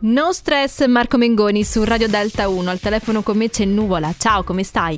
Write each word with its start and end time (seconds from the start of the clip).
No 0.00 0.32
stress, 0.32 0.86
Marco 0.86 1.16
Mengoni 1.16 1.64
su 1.64 1.82
Radio 1.82 2.06
Delta 2.06 2.48
1. 2.48 2.70
Al 2.70 2.78
telefono 2.78 3.22
con 3.22 3.36
me 3.36 3.50
c'è 3.50 3.64
Nuvola. 3.64 4.12
Ciao, 4.16 4.44
come 4.44 4.62
stai? 4.62 4.96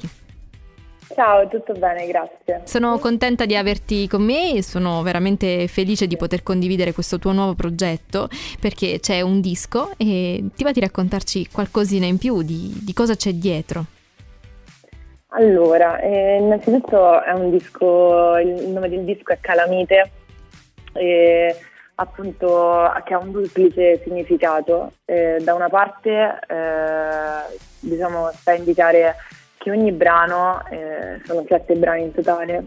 Ciao, 1.14 1.48
tutto 1.48 1.72
bene, 1.72 2.06
grazie. 2.06 2.60
Sono 2.64 2.98
contenta 2.98 3.46
di 3.46 3.56
averti 3.56 4.06
con 4.06 4.22
me 4.22 4.52
e 4.52 4.62
sono 4.62 5.00
veramente 5.02 5.68
felice 5.68 6.06
di 6.06 6.18
poter 6.18 6.42
condividere 6.42 6.92
questo 6.92 7.18
tuo 7.18 7.32
nuovo 7.32 7.54
progetto 7.54 8.28
perché 8.60 9.00
c'è 9.00 9.22
un 9.22 9.40
disco 9.40 9.92
e 9.96 10.44
ti 10.54 10.64
va 10.64 10.70
di 10.70 10.80
raccontarci 10.80 11.48
qualcosina 11.50 12.04
in 12.04 12.18
più 12.18 12.42
di, 12.42 12.70
di 12.84 12.92
cosa 12.92 13.14
c'è 13.14 13.32
dietro? 13.32 13.84
Allora, 15.28 15.98
eh, 15.98 16.36
innanzitutto 16.36 17.22
è 17.22 17.32
un 17.32 17.50
disco, 17.50 18.36
il 18.36 18.68
nome 18.68 18.90
del 18.90 19.04
disco 19.04 19.32
è 19.32 19.38
Calamite. 19.40 20.10
E 20.92 21.56
appunto 22.00 22.90
che 23.04 23.14
ha 23.14 23.18
un 23.18 23.30
duplice 23.30 24.00
significato. 24.02 24.92
Eh, 25.04 25.38
da 25.40 25.54
una 25.54 25.68
parte 25.68 26.38
eh, 26.48 27.58
diciamo, 27.80 28.30
sta 28.32 28.52
a 28.52 28.54
indicare 28.54 29.16
che 29.58 29.70
ogni 29.70 29.92
brano, 29.92 30.62
eh, 30.70 31.20
sono 31.24 31.44
sette 31.46 31.74
brani 31.74 32.04
in 32.04 32.12
totale, 32.12 32.64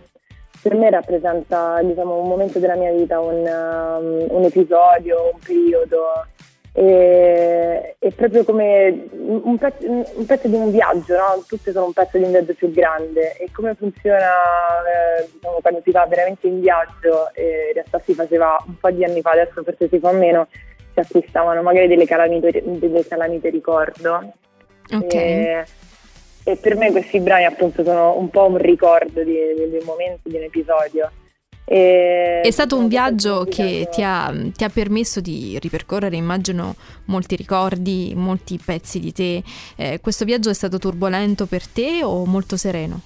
per 0.62 0.76
me 0.76 0.90
rappresenta 0.90 1.82
diciamo, 1.82 2.20
un 2.20 2.28
momento 2.28 2.60
della 2.60 2.76
mia 2.76 2.92
vita, 2.92 3.20
un, 3.20 3.40
um, 3.40 4.26
un 4.30 4.44
episodio, 4.44 5.32
un 5.34 5.40
periodo 5.44 6.26
e, 6.76 7.96
è 8.00 8.12
proprio 8.14 8.44
come 8.44 9.08
un 9.12 9.58
pezzo, 9.60 9.88
un 9.88 10.26
pezzo, 10.26 10.48
di 10.48 10.56
un 10.56 10.72
viaggio, 10.72 11.16
no? 11.16 11.44
tutte 11.48 11.72
sono 11.72 11.86
un 11.86 11.94
pezzo 11.94 12.18
di 12.18 12.24
un 12.24 12.32
viaggio 12.32 12.56
più 12.56 12.72
grande 12.72 13.38
e 13.38 13.50
come 13.54 13.76
funziona 13.76 14.28
eh, 14.28 15.30
diciamo, 15.32 15.60
quando 15.62 15.82
si 15.84 15.92
va 15.92 16.06
veramente 16.08 16.48
in 16.48 16.60
viaggio, 16.60 17.32
eh, 17.36 17.68
in 17.68 17.74
realtà 17.74 18.02
si 18.04 18.16
faceva 18.16 18.58
un 18.66 18.78
po' 18.80 18.90
di 18.90 19.04
anni 19.04 19.22
fa, 19.22 19.32
adesso 19.32 19.62
forse 19.64 19.88
si 19.88 20.00
fa 20.00 20.12
meno, 20.12 20.48
si 20.94 21.00
acquistavano 21.00 21.62
magari 21.62 21.88
delle 21.88 22.06
calamite, 22.06 22.64
delle 22.66 23.06
calamite 23.08 23.50
ricordo. 23.50 24.34
Ok. 24.92 25.14
E, 25.14 25.66
e 26.44 26.56
per 26.58 26.76
me 26.76 26.92
questi 26.92 27.20
brani 27.20 27.46
appunto 27.46 27.84
sono 27.84 28.18
un 28.18 28.30
po' 28.30 28.48
un 28.48 28.58
ricordo 28.58 29.24
di, 29.24 29.38
di, 29.56 29.70
di 29.70 29.78
un 29.78 29.86
momento, 29.86 30.28
di 30.28 30.38
un 30.38 30.44
episodio. 30.44 31.12
E 31.66 32.42
è 32.44 32.52
stato 32.52 32.78
un 32.78 32.90
viaggio 32.90 33.46
che 33.46 33.88
ti 33.90 34.04
ha, 34.04 34.34
ti 34.54 34.66
ha, 34.66 34.70
permesso 34.70 35.22
di 35.22 35.58
ripercorrere, 35.62 36.18
immagino, 36.18 36.76
molti 37.06 37.38
ricordi, 37.38 38.14
molti 38.16 38.60
pezzi 38.64 39.00
di 39.00 39.14
te. 39.14 39.44
Eh, 39.78 40.00
questo 40.02 40.26
viaggio 40.26 40.50
è 40.50 40.54
stato 40.54 40.78
turbolento 40.78 41.46
per 41.46 41.66
te 41.66 42.04
o 42.04 42.26
molto 42.26 42.58
sereno? 42.58 43.00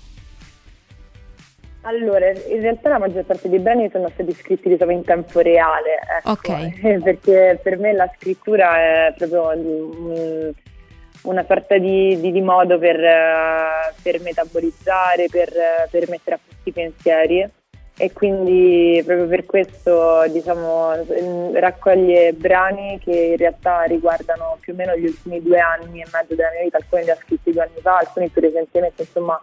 Allora, 1.82 2.30
in 2.30 2.60
realtà 2.60 2.90
la 2.90 2.98
maggior 2.98 3.24
parte 3.24 3.48
dei 3.48 3.60
brani 3.60 3.90
sono 3.92 4.10
stati 4.10 4.34
scritti 4.34 4.70
diciamo, 4.70 4.92
in 4.92 5.04
tempo 5.04 5.40
reale, 5.40 6.00
ecco, 6.18 6.32
okay. 6.32 6.74
perché 7.00 7.60
per 7.62 7.78
me 7.78 7.94
la 7.94 8.12
scrittura 8.18 8.76
è 8.78 9.14
proprio 9.16 9.52
un, 9.56 10.52
una 11.22 11.46
sorta 11.48 11.78
di, 11.78 12.20
di, 12.20 12.32
di 12.32 12.42
modo 12.42 12.80
per, 12.80 12.98
per 14.02 14.20
metabolizzare, 14.20 15.28
per, 15.30 15.54
per 15.92 16.10
mettere 16.10 16.36
a 16.36 16.40
posto 16.44 16.70
i 16.70 16.72
pensieri 16.74 17.50
e 17.98 18.14
quindi 18.14 19.02
proprio 19.04 19.28
per 19.28 19.46
questo 19.46 20.24
diciamo, 20.30 20.94
raccoglie 21.54 22.34
brani 22.34 23.00
che 23.04 23.12
in 23.12 23.38
realtà 23.38 23.84
riguardano 23.84 24.58
più 24.60 24.74
o 24.74 24.76
meno 24.76 24.96
gli 24.96 25.06
ultimi 25.06 25.42
due 25.42 25.60
anni 25.60 26.02
e 26.02 26.08
mezzo 26.12 26.36
della 26.36 26.52
mia 26.54 26.64
vita, 26.64 26.78
alcuni 26.78 27.04
li 27.04 27.10
ha 27.10 27.18
scritti 27.20 27.52
due 27.52 27.64
anni 27.64 27.82
fa, 27.82 27.98
alcuni 27.98 28.30
più 28.30 28.42
recentemente, 28.42 29.02
insomma 29.02 29.42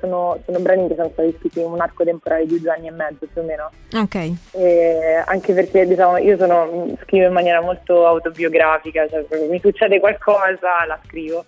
sono, 0.00 0.38
sono, 0.44 0.58
brani 0.60 0.88
che 0.88 0.94
sono 0.94 1.10
stati 1.12 1.34
scritti 1.38 1.60
in 1.60 1.66
un 1.66 1.80
arco 1.80 2.04
temporale 2.04 2.46
di 2.46 2.60
due 2.60 2.70
anni 2.70 2.86
e 2.86 2.92
mezzo 2.92 3.26
più 3.32 3.42
o 3.42 3.44
meno. 3.44 3.70
Ok. 3.94 4.32
E 4.52 5.22
anche 5.26 5.52
perché 5.52 5.86
diciamo, 5.86 6.16
io 6.18 6.36
sono, 6.36 6.96
scrivo 7.02 7.26
in 7.26 7.32
maniera 7.32 7.60
molto 7.60 8.06
autobiografica, 8.06 9.08
cioè 9.08 9.26
mi 9.48 9.60
succede 9.60 9.98
qualcosa, 9.98 10.86
la 10.86 10.98
scrivo. 11.06 11.44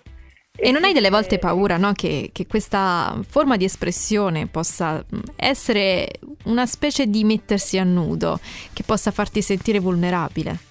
E 0.55 0.71
non 0.71 0.83
hai 0.83 0.93
delle 0.93 1.09
volte 1.09 1.39
paura 1.39 1.77
no? 1.77 1.93
che, 1.93 2.29
che, 2.31 2.45
questa 2.45 3.19
forma 3.27 3.57
di 3.57 3.65
espressione 3.65 4.47
possa 4.47 5.03
mm, 5.03 5.19
essere 5.35 6.19
una 6.43 6.65
specie 6.65 7.07
di 7.07 7.23
mettersi 7.23 7.77
a 7.77 7.83
nudo, 7.83 8.39
che 8.73 8.83
possa 8.83 9.11
farti 9.11 9.41
sentire 9.41 9.79
vulnerabile? 9.79 10.70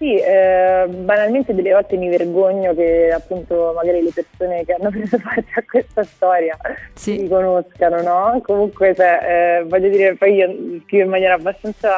Sì, 0.00 0.16
eh, 0.16 0.86
banalmente 0.88 1.54
delle 1.54 1.74
volte 1.74 1.98
mi 1.98 2.08
vergogno 2.08 2.72
che 2.72 3.12
appunto 3.12 3.74
magari 3.76 4.02
le 4.02 4.10
persone 4.10 4.64
che 4.64 4.72
hanno 4.72 4.88
preso 4.90 5.18
parte 5.18 5.50
a 5.56 5.62
questa 5.62 6.04
storia 6.04 6.56
sì. 6.94 7.18
si 7.18 7.28
conoscano, 7.28 8.00
no? 8.00 8.40
Comunque 8.42 8.94
cioè, 8.94 9.58
eh, 9.60 9.64
voglio 9.64 9.90
dire, 9.90 10.16
poi 10.16 10.36
io 10.36 10.80
scrivo 10.86 11.04
in 11.04 11.10
maniera 11.10 11.34
abbastanza 11.34 11.92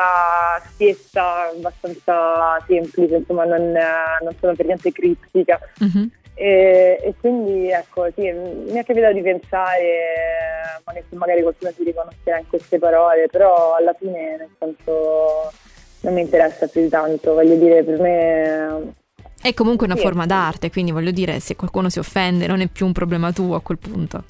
spiessa, 0.64 1.50
abbastanza 1.50 2.60
semplice, 2.66 3.18
insomma 3.18 3.44
non, 3.44 3.70
non 3.70 4.34
sono 4.40 4.52
per 4.56 4.66
niente 4.66 4.90
criptica. 4.90 5.60
Mm-hmm. 5.84 6.06
E, 6.34 6.98
e, 7.00 7.14
quindi 7.20 7.70
ecco, 7.70 8.08
sì, 8.16 8.32
mi 8.32 8.78
è 8.78 8.84
capitato 8.84 9.12
di 9.12 9.22
pensare 9.22 10.42
magari 11.10 11.42
qualcuno 11.42 11.70
si 11.70 11.84
riconoscerà 11.84 12.38
in 12.38 12.48
queste 12.48 12.80
parole, 12.80 13.28
però 13.30 13.76
alla 13.76 13.94
fine 13.94 14.36
nel 14.38 14.50
senso 14.58 15.52
non 16.02 16.14
mi 16.14 16.20
interessa 16.20 16.66
più 16.66 16.82
di 16.82 16.88
tanto, 16.88 17.34
voglio 17.34 17.56
dire, 17.56 17.82
per 17.82 17.98
me... 17.98 18.92
È 19.40 19.54
comunque 19.54 19.86
una 19.86 19.96
sì. 19.96 20.02
forma 20.02 20.26
d'arte, 20.26 20.70
quindi 20.70 20.92
voglio 20.92 21.10
dire, 21.10 21.40
se 21.40 21.56
qualcuno 21.56 21.88
si 21.88 21.98
offende 21.98 22.46
non 22.46 22.60
è 22.60 22.68
più 22.68 22.86
un 22.86 22.92
problema 22.92 23.32
tuo 23.32 23.56
a 23.56 23.60
quel 23.60 23.78
punto. 23.78 24.22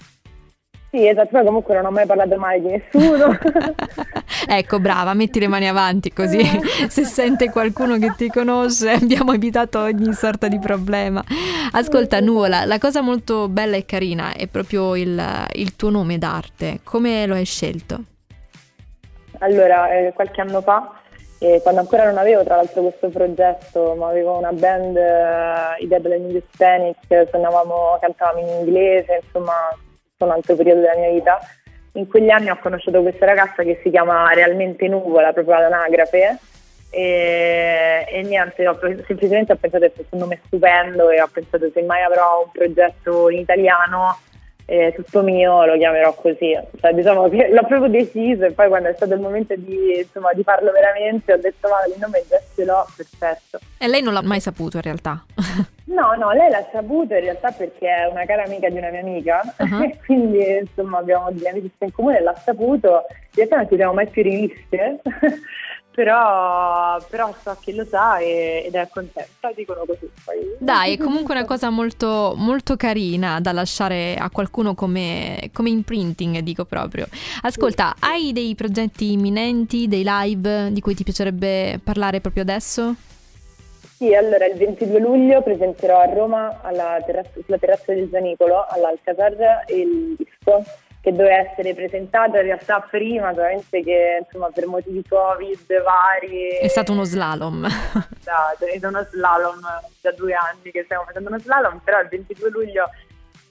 Sì, 0.91 1.09
esatto, 1.09 1.29
poi 1.31 1.45
comunque 1.45 1.75
non 1.75 1.87
ho 1.87 1.91
mai 1.91 2.05
parlato 2.05 2.37
male 2.37 2.61
di 2.61 2.69
nessuno. 2.69 3.35
ecco, 4.47 4.79
brava, 4.79 5.15
metti 5.15 5.41
le 5.41 5.49
mani 5.49 5.67
avanti 5.67 6.13
così 6.13 6.43
se 6.89 7.05
sente 7.05 7.49
qualcuno 7.51 7.97
che 7.97 8.13
ti 8.15 8.29
conosce 8.29 8.91
abbiamo 8.91 9.33
evitato 9.33 9.79
ogni 9.79 10.13
sorta 10.13 10.49
di 10.49 10.59
problema. 10.59 11.25
Ascolta, 11.73 12.21
Nuola, 12.21 12.67
la 12.67 12.79
cosa 12.79 13.01
molto 13.01 13.49
bella 13.49 13.77
e 13.77 13.87
carina 13.87 14.35
è 14.35 14.47
proprio 14.49 14.95
il, 14.95 15.19
il 15.55 15.77
tuo 15.77 15.89
nome 15.89 16.19
d'arte. 16.19 16.81
Come 16.85 17.27
lo 17.27 17.37
hai 17.37 17.47
scelto? 17.47 18.01
Allora, 19.39 19.91
eh, 19.93 20.13
qualche 20.15 20.43
anno 20.43 20.61
fa, 20.61 20.93
eh, 21.43 21.61
quando 21.61 21.81
ancora 21.81 22.05
non 22.05 22.19
avevo 22.19 22.45
tra 22.45 22.55
l'altro 22.55 22.83
questo 22.83 23.09
progetto, 23.09 23.97
ma 23.97 24.09
avevo 24.09 24.39
una 24.39 24.53
band, 24.53 24.97
eh, 24.97 25.83
Idea 25.83 25.99
delle 25.99 26.19
New 26.19 26.41
Phoenix, 26.57 26.97
suonavamo, 27.31 27.99
cantavamo 28.01 28.39
in 28.39 28.49
inglese, 28.61 29.23
insomma 29.25 29.53
un 30.19 30.31
altro 30.31 30.55
periodo 30.55 30.83
della 30.83 30.97
mia 30.97 31.11
vita. 31.11 31.41
In 31.95 32.07
quegli 32.07 32.31
anni 32.31 32.49
ho 32.49 32.59
conosciuto 32.63 33.03
questa 33.03 33.27
ragazza 33.27 33.65
che 33.65 33.81
si 33.83 33.91
chiama 33.91 34.33
realmente 34.33 34.87
Nuvola, 34.87 35.33
proprio 35.33 35.57
ad 35.57 35.65
anagrafe. 35.65 36.39
E, 36.91 38.07
e 38.09 38.23
niente, 38.23 38.69
ho, 38.69 38.79
semplicemente 38.79 39.53
ho 39.53 39.57
pensato 39.57 39.87
che 39.87 39.93
fosse 39.97 40.09
un 40.11 40.21
nome 40.21 40.41
stupendo 40.47 41.11
e 41.11 41.21
ho 41.21 41.29
pensato 41.33 41.71
se 41.73 41.83
mai 41.83 42.03
avrò 42.03 42.45
un 42.45 42.51
progetto 42.53 43.31
in 43.31 43.41
italiano 43.41 44.17
eh, 44.67 44.93
tutto 44.95 45.23
mio 45.23 45.65
lo 45.65 45.77
chiamerò 45.77 46.15
così. 46.15 46.59
Cioè, 46.81 46.93
diciamo 46.93 47.29
che 47.29 47.49
l'ho 47.51 47.65
proprio 47.67 47.89
deciso 47.89 48.45
e 48.45 48.53
poi 48.53 48.69
quando 48.69 48.89
è 48.89 48.95
stato 48.95 49.15
il 49.15 49.21
momento 49.21 49.55
di, 49.57 49.99
insomma, 49.99 50.33
di 50.33 50.43
farlo 50.43 50.73
veramente 50.73 51.33
ho 51.33 51.39
detto 51.39 51.69
ma 51.69 51.85
il 51.87 52.01
nome 52.01 52.25
già 52.29 52.41
ce 52.55 52.65
l'ho, 52.65 52.87
perfetto. 52.97 53.59
E 53.79 53.89
lei 53.89 54.03
non 54.03 54.13
l'ha 54.13 54.23
mai 54.23 54.41
saputo 54.41 54.77
in 54.77 54.83
realtà? 54.83 55.25
No, 55.85 56.15
no, 56.17 56.31
lei 56.31 56.49
l'ha 56.49 56.67
saputo 56.73 57.13
in 57.15 57.21
realtà 57.21 57.51
perché 57.51 57.87
è 57.87 58.07
una 58.07 58.25
cara 58.25 58.45
amica 58.45 58.69
di 58.71 58.79
una 58.79 58.89
mia 58.89 59.01
amica 59.01 59.43
uh-huh. 59.59 59.83
e 59.83 59.99
quindi 60.07 60.59
insomma 60.61 60.99
abbiamo 60.99 61.31
delle 61.31 61.51
amicizie 61.51 61.87
in 61.87 61.93
comune 61.93 62.21
l'ha 62.21 62.35
saputo. 62.35 63.05
In 63.09 63.35
realtà 63.35 63.57
non 63.57 63.69
ci 63.69 63.77
siamo 63.77 63.93
mai 63.93 64.07
più 64.09 64.23
riviste, 64.23 65.01
però, 65.95 66.99
però, 67.09 67.35
so 67.43 67.57
che 67.61 67.73
lo 67.73 67.85
sa 67.85 68.19
e, 68.19 68.65
ed 68.67 68.75
è 68.75 68.89
contenta, 68.91 69.53
dicono 69.55 69.85
così. 69.87 70.11
Poi. 70.25 70.57
Dai, 70.59 70.95
è 70.95 70.99
comunque 70.99 71.35
una 71.35 71.45
cosa 71.45 71.71
molto, 71.71 72.35
molto 72.37 72.77
carina 72.77 73.41
da 73.41 73.53
lasciare 73.53 74.17
a 74.17 74.31
qualcuno 74.31 74.75
come, 74.75 75.51
come 75.53 75.71
imprinting, 75.71 76.39
dico 76.39 76.65
proprio. 76.65 77.07
Ascolta, 77.43 77.95
sì. 77.97 78.05
hai 78.05 78.33
dei 78.33 78.55
progetti 78.55 79.13
imminenti, 79.13 79.89
dei 79.89 80.03
live 80.05 80.73
di 80.73 80.81
cui 80.81 80.95
ti 80.95 81.05
piacerebbe 81.05 81.79
parlare 81.83 82.21
proprio 82.21 82.43
adesso? 82.43 82.95
Sì, 84.03 84.15
allora 84.15 84.47
il 84.47 84.57
22 84.57 84.99
luglio 84.99 85.43
presenterò 85.43 86.01
a 86.01 86.13
Roma 86.13 86.61
terrazza, 87.07 87.39
sulla 87.45 87.59
terrazza 87.59 87.93
del 87.93 88.09
Zanicolo 88.11 88.67
all'Alcazar 88.69 89.65
il 89.69 90.17
disco 90.17 90.65
che 91.03 91.11
doveva 91.11 91.39
essere 91.39 91.75
presentato 91.75 92.37
in 92.37 92.43
realtà 92.43 92.79
prima, 92.81 93.35
solamente 93.35 93.83
che 93.83 94.21
insomma 94.25 94.51
per 94.51 94.67
motivi 94.69 95.05
Covid 95.07 95.83
vari... 95.83 96.59
È 96.59 96.69
stato 96.69 96.93
uno 96.93 97.03
slalom. 97.03 97.67
Esatto, 97.67 98.65
è 98.65 98.87
uno 98.87 99.03
slalom 99.11 99.61
da 100.01 100.13
due 100.13 100.33
anni 100.33 100.71
che 100.71 100.85
stiamo 100.85 101.03
facendo 101.03 101.29
uno 101.29 101.41
slalom, 101.41 101.81
però 101.83 102.01
il 102.01 102.09
22 102.09 102.51
luglio 102.51 102.89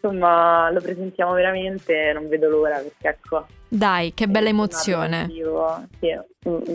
insomma 0.02 0.72
lo 0.72 0.82
presentiamo 0.82 1.34
veramente, 1.34 2.12
non 2.14 2.28
vedo 2.28 2.50
l'ora 2.50 2.78
perché 2.78 3.08
ecco 3.08 3.46
dai, 3.74 4.14
che 4.14 4.28
bella 4.28 4.50
emozione. 4.50 5.30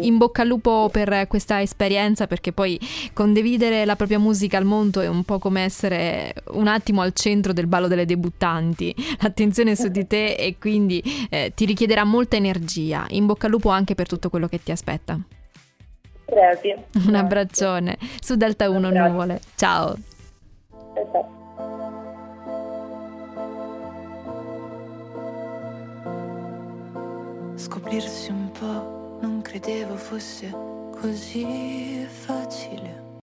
In 0.00 0.17
bocca 0.17 0.40
al 0.40 0.49
lupo 0.49 0.88
per 0.90 1.26
questa 1.28 1.61
esperienza 1.61 2.26
perché 2.26 2.52
poi 2.52 2.81
condividere 3.12 3.84
la 3.84 3.96
propria 3.96 4.19
musica 4.19 4.56
al 4.56 4.64
mondo 4.64 5.02
è 5.02 5.06
un 5.06 5.23
po' 5.23 5.38
come 5.38 5.61
essere 5.61 6.32
un 6.52 6.69
attimo 6.69 7.02
al 7.02 7.12
centro 7.12 7.52
del 7.52 7.67
ballo 7.67 7.87
delle 7.87 8.06
debuttanti. 8.06 8.94
L'attenzione 9.20 9.76
su 9.76 9.88
di 9.88 10.06
te 10.06 10.37
e 10.37 10.56
quindi 10.58 11.02
eh, 11.28 11.52
ti 11.55 11.67
richiederà 11.67 12.05
molta 12.05 12.37
energia. 12.37 13.05
In 13.11 13.26
bocca 13.26 13.44
al 13.44 13.52
lupo 13.52 13.69
anche 13.69 13.94
per 13.94 14.08
tutto 14.08 14.31
quello 14.31 14.46
che 14.46 14.62
ti 14.62 14.70
aspetta. 14.70 15.20
Crepi. 16.25 16.75
Un 17.08 17.14
abbraccione. 17.14 17.99
Su 18.20 18.37
Delta 18.37 18.70
1 18.70 18.88
Nuvole. 18.88 19.40
Ciao. 19.55 19.94
Esatto. 20.94 21.36
Scoprirsi 27.56 28.31
un 28.31 28.50
po', 28.53 29.19
non 29.23 29.41
credevo 29.43 29.97
fosse 29.97 30.50
così 31.00 32.06
facile. 32.06 33.06